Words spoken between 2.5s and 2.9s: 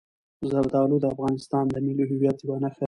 نښه ده.